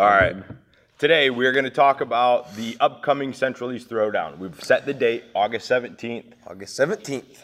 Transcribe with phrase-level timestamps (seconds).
[0.00, 0.34] All right.
[0.98, 4.38] Today we're going to talk about the upcoming Central East Throwdown.
[4.38, 6.32] We've set the date, August 17th.
[6.46, 7.36] August 17th.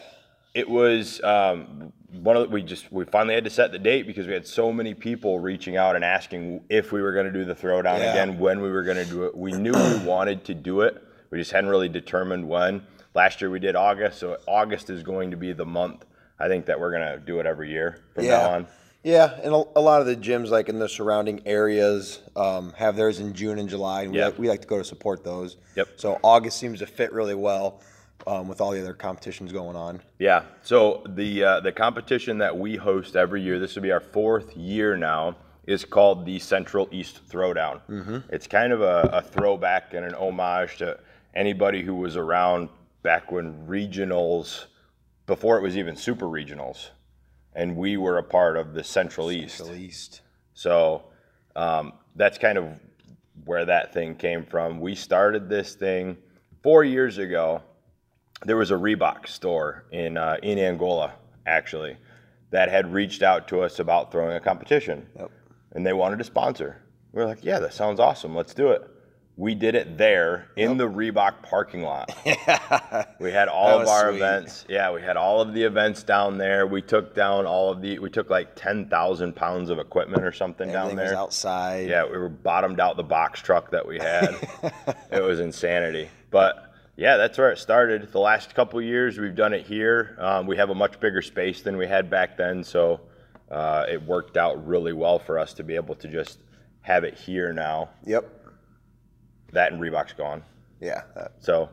[0.55, 4.07] It was um, one of the, we just we finally had to set the date
[4.07, 7.31] because we had so many people reaching out and asking if we were going to
[7.31, 8.13] do the Throwdown Yeah.
[8.13, 9.37] again, when we were going to do it.
[9.37, 10.99] We knew we wanted to do it.
[11.29, 12.81] We just hadn't really determined when.
[13.13, 16.05] Last year we did August, so August is going to be the month.
[16.39, 18.67] I think that we're going to do it every year from now on.
[19.07, 22.97] Yeah, and a, a lot of the gyms, like in the surrounding areas, um, have
[22.97, 25.55] theirs in June and July, and we, like, we like to go to support those.
[25.77, 25.87] Yep.
[25.95, 27.79] So August seems to fit really well
[28.27, 30.01] um, with all the other competitions going on.
[30.19, 30.43] Yeah.
[30.61, 34.57] So the uh, the competition that we host every year, this will be our fourth
[34.57, 37.79] year now, is called the Central East Throwdown.
[37.89, 38.17] Mm-hmm.
[38.29, 40.99] It's kind of a, a throwback and an homage to
[41.33, 42.67] anybody who was around
[43.03, 44.65] back when regionals,
[45.27, 46.89] before it was even super regionals,
[47.57, 49.59] and we were a part of the Central East.
[49.59, 50.21] At least.
[50.53, 51.03] So
[51.55, 52.79] um, that's kind of
[53.45, 54.79] where that thing came from.
[54.79, 56.17] We started this thing
[56.61, 57.61] four years ago.
[58.45, 61.13] There was a Reebok store in uh, in Angola,
[61.47, 61.97] actually,
[62.51, 65.31] that had reached out to us about throwing a competition, Yep.
[65.71, 66.81] and they wanted to sponsor.
[67.11, 68.35] We were like, "Yeah, that sounds awesome.
[68.35, 68.87] Let's do it."
[69.39, 72.11] We did it there in the Reebok parking lot.
[73.19, 74.17] We had all of our sweet.
[74.17, 74.65] events.
[74.67, 76.65] Yeah, we had all of the events down there.
[76.67, 77.99] We took down all of the.
[77.99, 81.19] We took like ten thousand pounds of equipment or something down Everything was there.
[81.19, 81.89] outside.
[81.89, 84.35] Yeah, we were bottomed out the box truck that we had.
[85.11, 86.09] it was insanity.
[86.29, 88.11] But yeah, that's where it started.
[88.11, 90.15] The last couple years, we've done it here.
[90.19, 93.01] Um, we have a much bigger space than we had back then, so
[93.49, 96.39] uh, it worked out really well for us to be able to just
[96.81, 97.89] have it here now.
[98.05, 98.36] Yep.
[99.51, 100.43] That and Reebok's gone.
[100.79, 101.01] Yeah.
[101.15, 101.69] that- So,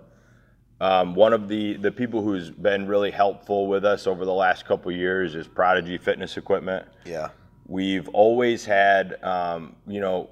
[0.81, 4.65] um, one of the the people who's been really helpful with us over the last
[4.67, 6.87] couple years is Prodigy Fitness Equipment.
[7.05, 7.29] yeah.
[7.67, 10.29] We've always had, um, you know,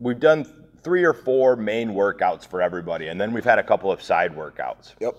[0.00, 0.46] we've done
[0.82, 4.34] three or four main workouts for everybody, and then we've had a couple of side
[4.34, 4.94] workouts.
[5.00, 5.14] Yep.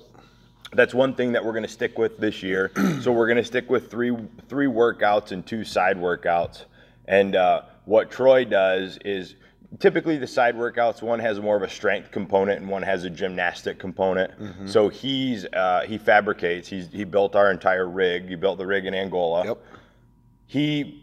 [0.71, 2.71] That's one thing that we're going to stick with this year.
[3.01, 4.15] so we're going to stick with three
[4.49, 6.65] three workouts and two side workouts.
[7.07, 9.35] And uh, what Troy does is
[9.79, 13.09] typically the side workouts one has more of a strength component and one has a
[13.09, 14.31] gymnastic component.
[14.69, 16.67] So he's uh, he fabricates.
[16.67, 18.27] He's he built our entire rig.
[18.27, 19.57] He built the rig in Angola Yep.
[20.45, 20.99] he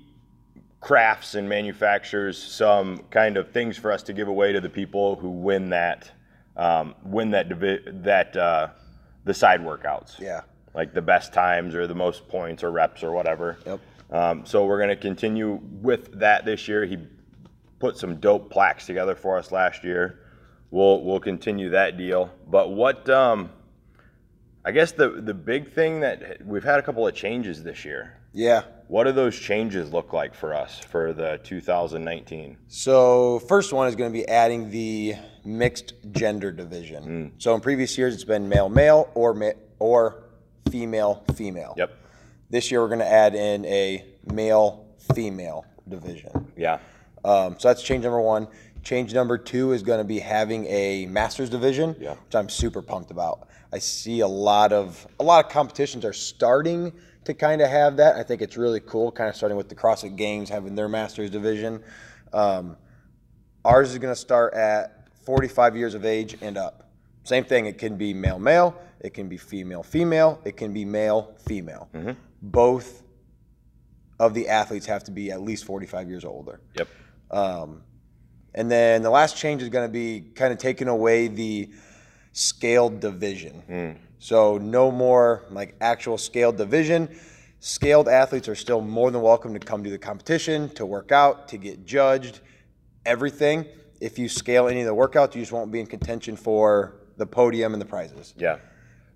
[0.81, 5.17] crafts and manufactures some kind of things for us to give away to the people
[5.17, 6.11] who win that
[6.57, 8.69] um, win that divi- that uh,
[9.25, 10.19] the side workouts.
[10.19, 10.43] Yeah.
[10.75, 13.59] Like the best times or the most points or reps or whatever.
[13.67, 13.81] Yep.
[14.11, 16.85] Um, so we're going to continue with that this year.
[16.85, 16.99] He
[17.81, 20.21] put some dope plaques together for us last year.
[20.71, 22.31] We'll we'll continue that deal.
[22.47, 23.51] But what um,
[24.65, 28.17] I guess the the big thing that we've had a couple of changes this year.
[28.33, 28.63] Yeah.
[28.87, 32.57] What do those changes look like for us for the 2019?
[32.69, 37.33] So first one is going to be adding the mixed gender division.
[37.39, 40.25] So in previous years, it's been male male or ma- or
[40.71, 41.75] female female.
[41.77, 41.97] Yep.
[42.51, 46.53] This year, we're going to add in a male female division.
[46.57, 46.79] Yeah.
[47.25, 48.49] Um, so that's change number one.
[48.83, 52.15] Change number two is going to be having a masters division, Yeah.
[52.15, 53.47] which I'm super pumped about.
[53.73, 56.93] I see a lot of a lot of competitions are starting
[57.25, 58.17] to kind of have that.
[58.17, 61.29] I think it's really cool, kind of starting with the CrossFit Games having their masters
[61.31, 61.83] division.
[62.33, 62.77] Um,
[63.65, 66.91] ours is going to start at 45 years of age and up.
[67.25, 67.67] Same thing.
[67.67, 68.75] It can be male male.
[69.01, 70.41] It can be female female.
[70.45, 71.89] It can be male female.
[72.43, 73.03] Both
[74.19, 76.61] of the athletes have to be at least 45 years or older.
[76.75, 76.89] Yep.
[77.31, 77.83] Um,
[78.55, 81.71] and then the last change is going to be kind of taking away the
[82.33, 83.99] scaled division.
[84.19, 87.09] So no more like actual scaled division.
[87.61, 91.49] Scaled athletes are still more than welcome to come to the competition, to work out,
[91.49, 92.41] to get judged,
[93.07, 93.67] everything.
[94.01, 97.27] If you scale any of the workouts, you just won't be in contention for the
[97.27, 98.35] podium and the prizes.
[98.37, 98.57] Yeah.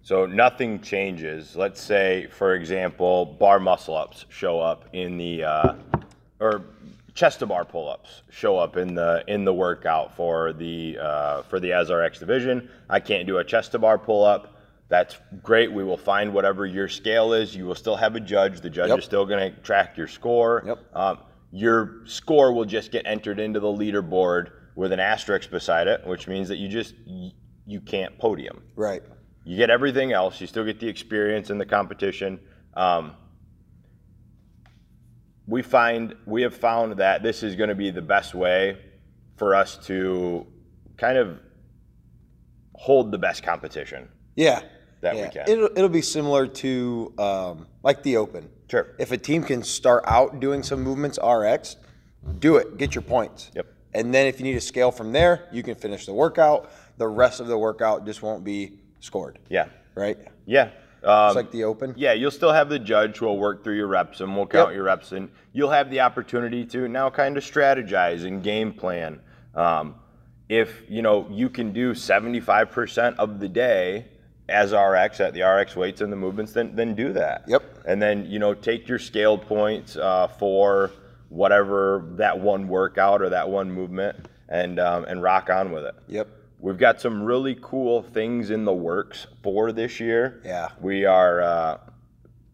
[0.03, 1.57] So nothing changes.
[1.57, 5.75] Let's say, for example, bar muscle ups show up in the, uh,
[6.39, 6.67] or
[7.15, 11.43] chest to bar pull ups show up in the in the workout for the uh,
[11.43, 12.69] for the SRX division.
[12.91, 14.51] I can't do a chest to bar pull up.
[14.89, 15.72] That's great.
[15.72, 17.57] We will find whatever your scale is.
[17.57, 18.61] You will still have a judge.
[18.61, 18.99] The judge Yep.
[18.99, 20.63] is still going to track your score.
[20.66, 20.78] Yep.
[20.95, 21.19] Um,
[21.51, 26.28] your score will just get entered into the leaderboard with an asterisk beside it, which
[26.28, 26.95] means that you just
[27.67, 28.63] you can't podium.
[28.77, 29.03] Right.
[29.45, 30.41] You get everything else.
[30.41, 32.41] You still get the experience in the competition.
[32.75, 33.15] Um,
[35.47, 38.79] we find we have found that this is going to be the best way
[39.37, 40.47] for us to
[40.97, 41.39] kind of
[42.75, 44.09] hold the best competition.
[44.37, 44.63] Yeah.
[45.01, 45.29] That we yeah.
[45.29, 45.45] can.
[45.49, 48.49] It'll, it'll be similar to um, like the Open.
[48.71, 48.95] Sure.
[48.99, 51.77] If a team can start out doing some movements RX,
[52.39, 52.79] do it.
[52.79, 53.51] Get your points.
[53.55, 53.67] Yep.
[53.93, 56.73] And then if you need to scale from there, you can finish the workout.
[56.97, 59.67] The rest of the workout just won't be scored, Yeah.
[59.95, 60.19] right?
[60.47, 60.71] Yeah.
[61.04, 61.95] Um, It's like the open.
[61.97, 64.71] Yeah, you'll still have the judge who will work through your reps and will count
[64.71, 64.74] Yep.
[64.77, 69.21] your reps, and you'll have the opportunity to now kind of strategize and game plan.
[69.54, 69.97] Um,
[70.48, 74.06] if you know you can do 75% of the day
[74.48, 77.45] as RX at the RX weights and the movements, then then do that.
[77.47, 77.62] Yep.
[77.86, 80.91] And then you know take your scale points uh, for
[81.30, 84.16] whatever that one workout or that one movement,
[84.48, 85.95] and um, and rock on with it.
[86.09, 86.28] Yep.
[86.65, 90.41] We've got some really cool things in the works for this year.
[90.47, 90.71] Yeah.
[90.81, 91.43] We are.
[91.43, 91.78] Uh,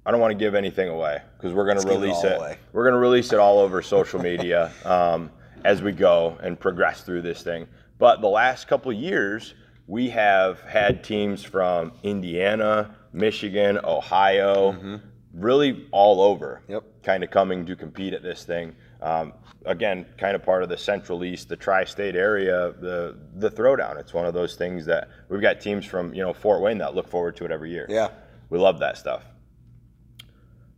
[0.04, 2.58] I don't want to give anything away because we're going to give it release it.
[2.72, 5.30] We're going to release it all over social media um,
[5.64, 7.68] as we go and progress through this thing.
[7.98, 9.54] But the last couple of years,
[9.86, 15.00] we have had teams from Indiana, Michigan, Ohio,
[15.34, 16.82] really all over Yep.
[17.04, 18.74] kind of coming to compete at this thing.
[19.02, 19.32] Um,
[19.64, 23.98] again, kind of part of the Central East, the tri-state area, the the throwdown.
[23.98, 26.94] It's one of those things that we've got teams from you know Fort Wayne that
[26.94, 27.86] look forward to it every year.
[27.88, 28.08] Yeah.
[28.50, 29.24] We love that stuff.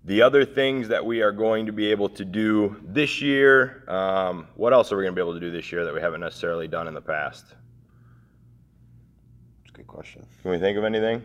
[0.04, 4.48] The other things that we are going to be able to do this year, um,
[4.56, 6.20] what else are we going to be able to do this year that we haven't
[6.20, 7.46] necessarily done in the past?
[9.60, 10.26] That's a good question.
[10.42, 11.22] Can we think of anything?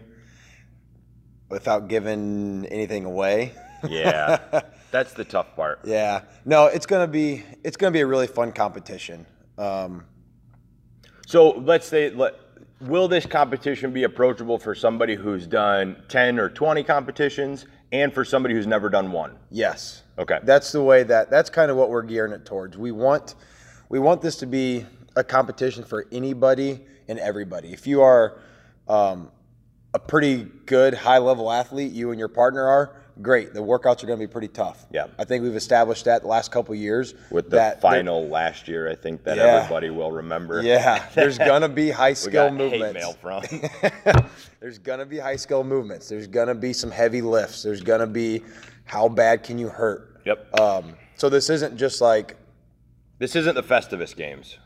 [1.49, 3.53] Without giving anything away.
[3.87, 5.79] Yeah, that's the tough part.
[5.83, 6.21] Yeah.
[6.45, 9.25] No, it's gonna be it's gonna be a really fun competition.
[9.57, 10.05] Um,
[11.27, 12.35] So let's say, let,
[12.81, 18.23] will this competition be approachable for somebody who's done 10 or 20 competitions and for
[18.23, 19.37] somebody who's never done one?
[19.49, 20.03] yes.
[20.19, 20.39] Okay.
[20.43, 22.75] That's the way that that's kind of what we're gearing it towards.
[22.75, 23.35] We want
[23.89, 24.83] we want this to be
[25.15, 27.71] a competition for anybody and everybody.
[27.71, 28.39] If you are
[28.87, 29.31] um,
[29.93, 33.53] a pretty good high level athlete, you and your partner are great.
[33.53, 34.85] The workouts are going to be pretty tough.
[34.91, 35.07] Yeah.
[35.17, 38.95] I think we've established that the last couple years With the final last year, I
[38.95, 39.43] think that Yeah.
[39.57, 40.61] everybody will remember.
[40.67, 42.85] Yeah, there's gonna be high skill movements.
[42.85, 43.43] hate mail from.
[44.59, 46.09] There's gonna be high skill movements.
[46.09, 47.63] There's gonna be some heavy lifts.
[47.63, 48.43] There's gonna be
[48.85, 50.19] how bad can you hurt.
[50.25, 50.47] yep.
[50.59, 52.35] Um, so this isn't just like
[53.19, 54.57] This isn't the Festivus games.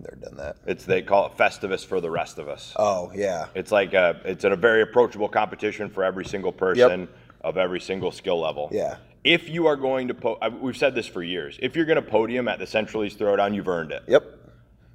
[0.00, 0.56] they're done that.
[0.66, 2.72] It's they call it Festivus for the rest of us.
[2.76, 7.08] Oh yeah, It's like a, it's a very approachable competition for every single person
[7.44, 8.68] of every single skill level.
[8.72, 8.96] Yeah.
[9.24, 11.58] If you are going to, po- I- we've said this for years.
[11.62, 14.02] If you're going to podium at the Central East Throwdown, you've earned it.
[14.08, 14.24] yep,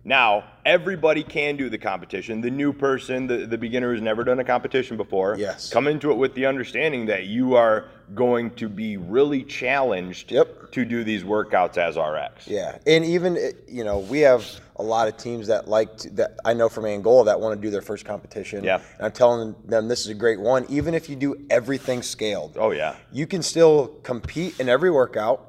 [0.08, 2.40] Now, everybody can do the competition.
[2.40, 5.70] The new person, the, the beginner who's never done a competition before, Yes.
[5.70, 10.72] come into it with the understanding that you are going to be really challenged Yep.
[10.72, 12.48] to do these workouts as RX.
[12.48, 12.78] yeah.
[12.88, 14.46] And even eh, you know we have
[14.78, 17.62] a lot of teams that like to, that I know from Angola that want to
[17.62, 18.64] do their first competition.
[18.64, 18.76] Yeah.
[18.98, 20.66] And I'm telling them this is a great one.
[20.70, 22.96] Even if you do everything scaled, Oh, yeah.
[23.12, 25.47] you can still compete in every workout.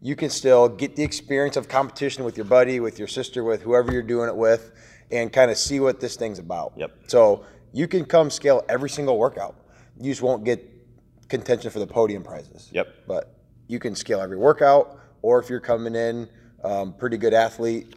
[0.00, 3.62] You can still get the experience of competition with your buddy, with your sister, with
[3.62, 4.70] whoever you're doing it with,
[5.10, 6.72] and kind of see what this thing's about.
[6.76, 6.96] Yep.
[7.08, 9.56] So you can come scale every single workout.
[10.00, 10.64] You just won't get
[11.28, 12.68] contention for the podium prizes.
[12.72, 13.06] Yep.
[13.06, 13.34] But
[13.66, 16.28] you can scale every workout, or if you're coming in
[16.64, 17.94] um, pretty good athlete,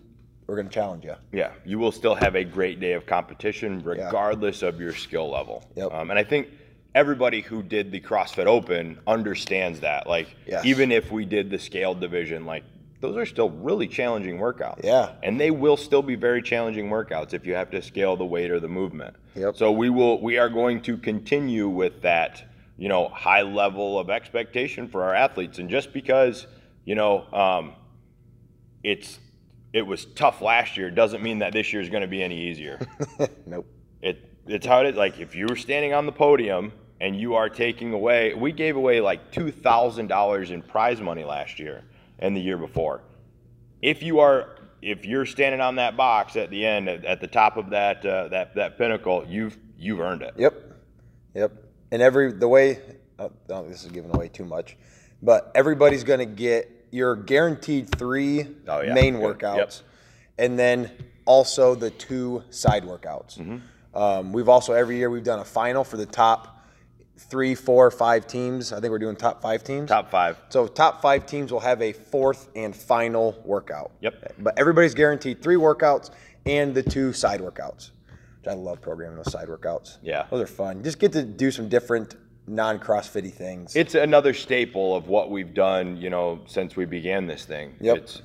[0.47, 1.15] we're going to challenge you.
[1.31, 5.63] Yeah, you will still have a great day of competition regardless of your skill level.
[5.75, 5.93] Yep.
[5.93, 6.49] Um, and I think
[6.93, 10.07] everybody who did the CrossFit Open understands that.
[10.07, 10.65] Like, Yes.
[10.65, 12.63] even if we did the scaled division, like,
[12.99, 14.83] those are still really challenging workouts.
[14.83, 15.13] Yeah.
[15.23, 18.51] And they will still be very challenging workouts if you have to scale the weight
[18.51, 19.15] or the movement.
[19.35, 19.55] Yep.
[19.57, 22.43] So we will we are going to continue with that,
[22.77, 25.57] you know, high level of expectation for our athletes.
[25.57, 26.45] And just because,
[26.85, 27.73] you know, um,
[28.83, 29.17] it's
[29.73, 32.49] it was tough last year doesn't mean that this year is going to be any
[32.49, 32.79] easier.
[33.47, 33.65] Nope.
[34.03, 34.95] it it's how it is.
[34.95, 36.71] Like if you were standing on the podium
[37.01, 41.23] and you are taking away, we gave away like two thousand dollars in prize money
[41.23, 41.83] last year
[42.19, 43.01] and the year before.
[43.81, 47.27] If you are if you're standing on that box at the end at, at the
[47.27, 50.35] top of that uh, that that pinnacle, you've you've earned it.
[50.37, 50.53] Yep.
[51.33, 51.51] Yep.
[51.91, 52.79] And every the way
[53.17, 54.77] uh, no, this is giving away too much,
[55.23, 58.93] but everybody's going to get your guaranteed three Oh, yeah.
[58.93, 59.73] main workouts, Yep.
[60.37, 60.91] and then
[61.25, 63.39] also the two side workouts.
[63.39, 63.57] Mm-hmm.
[63.97, 66.60] Um, we've also every year we've done a final for the top
[67.17, 68.73] three, four, five teams.
[68.73, 69.89] I think we're doing top five teams.
[69.89, 70.37] Top five.
[70.49, 73.91] So top five teams will have a fourth and final workout.
[74.01, 74.35] Yep.
[74.39, 76.09] But everybody's guaranteed three workouts
[76.45, 77.91] and the two side workouts.
[78.39, 79.97] Which I love programming those side workouts.
[80.01, 80.25] Yeah.
[80.31, 80.83] Those are fun.
[80.83, 82.15] Just get to do some different
[82.47, 83.75] non-CrossFitty things.
[83.75, 87.75] It's another staple of what we've done, you know, since we began this thing.
[87.79, 87.97] Yep.
[87.97, 88.21] It's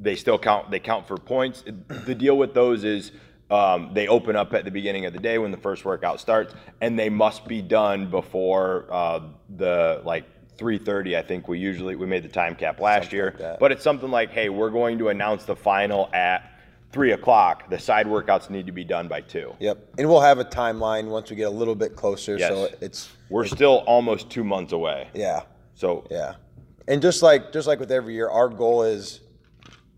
[0.00, 0.72] they still count.
[0.72, 1.62] They count for points.
[1.88, 3.12] The deal with those is
[3.52, 6.54] um, they open up at the beginning of the day when the first workout starts,
[6.80, 9.20] and they must be done before uh,
[9.56, 10.24] the like
[10.56, 11.16] 3:30.
[11.16, 13.84] I think we usually we made the time cap last Something year, like but it's
[13.84, 16.48] something like, hey, we're going to announce the final at
[16.92, 17.68] three o'clock.
[17.68, 19.54] The side workouts need to be done by two.
[19.60, 19.94] Yep.
[19.98, 22.38] And we'll have a timeline once we get a little bit closer.
[22.38, 25.08] So it's We're still almost two months away.
[25.14, 25.42] yeah.
[25.74, 26.34] So Yeah.
[26.88, 29.20] And just like just like with every year, our goal is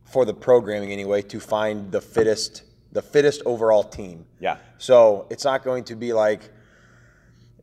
[0.04, 2.62] for the programming anyway to find the fittest
[2.94, 4.24] the fittest overall team.
[4.40, 6.50] yeah, So it's not going to be like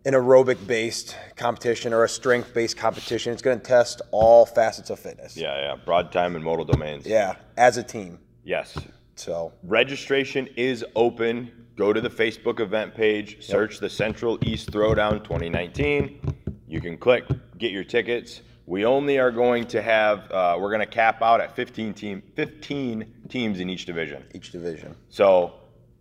[0.05, 3.31] an aerobic based competition or a strength based competition.
[3.33, 5.35] It's going to test all facets of fitness.
[5.37, 5.75] yeah, yeah.
[5.83, 7.05] Broad time and modal domains.
[7.07, 8.19] Yeah, as a team.
[8.43, 8.77] Yes.
[9.15, 11.51] So Registration is open.
[11.77, 16.19] Go to the Facebook event page, search the Central East Throwdown 2019.
[16.67, 17.25] You can click,
[17.57, 18.41] get your tickets.
[18.65, 22.21] We only are going to have, uh, we're going to cap out at 15 team,
[22.35, 24.23] 15 teams in each division.
[24.35, 24.95] each division.
[25.09, 25.53] So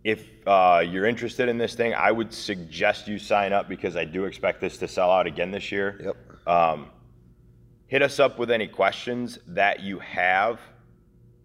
[0.03, 4.05] if uh, you're interested in this thing, I would suggest you sign up because I
[4.05, 5.99] do expect this to sell out again this year.
[6.03, 6.47] Yep.
[6.47, 6.89] Um,
[7.87, 10.59] hit us up with any questions that you have.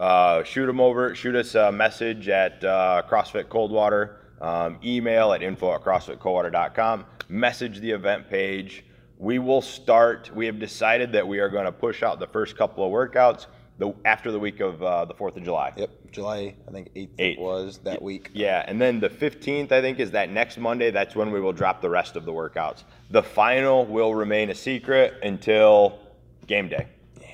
[0.01, 1.15] Uh, shoot them over.
[1.15, 4.21] Shoot us a message at uh, CrossFit Coldwater.
[4.41, 7.07] Um, email at info at CrossFitColdwater.com.
[7.29, 8.85] Message the event page.
[9.19, 10.31] We will start.
[10.35, 13.47] We have decided that we are going to push out the first couple of workouts
[13.79, 15.73] the, after the week of uh, the 4th of July.
[15.77, 15.91] Yep.
[16.13, 17.39] July, I think 8th, Eighth.
[17.39, 18.31] it was that week.
[18.33, 20.91] Yeah, and then the 15th, I think, is that next Monday.
[20.91, 22.85] That's when we will drop the rest of the workouts.
[23.11, 25.99] The final will remain a secret until
[26.47, 26.87] game day.
[27.21, 27.27] Yeah,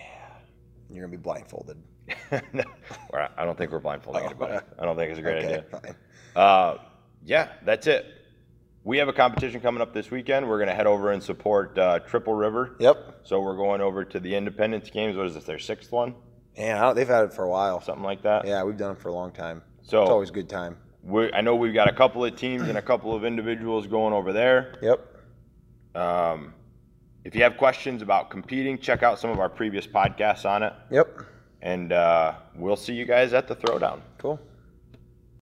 [0.90, 1.76] you're going to be blindfolded.
[3.10, 4.54] Or I don't think we're blindfolding anybody.
[4.78, 5.64] I don't think it's a great Okay, idea.
[5.70, 5.94] fine.
[6.34, 6.78] Uh,
[7.24, 8.06] yeah, that's it.
[8.84, 10.48] We have a competition coming up this weekend.
[10.48, 12.74] We're going to head over and support uh, Triple River.
[12.80, 13.20] Yep.
[13.22, 15.16] So we're going over to the Independence Games.
[15.16, 15.44] What is this?
[15.44, 16.14] Their sixth one,
[16.56, 17.80] Don't- they've had it for a while.
[17.80, 18.46] something like that.
[18.46, 19.62] Yeah, we've done it for a long time.
[19.82, 20.76] So- it's always a good time.
[21.04, 24.14] We, I know we've got a couple of teams and a couple of individuals going
[24.14, 24.74] over there.
[24.82, 26.00] Yep.
[26.00, 26.54] Um,
[27.24, 30.72] if you have questions about competing, check out some of our previous podcasts on it.
[30.90, 31.22] Yep.
[31.60, 34.00] And uh, we'll see you guys at the throwdown.
[34.18, 34.38] Cool.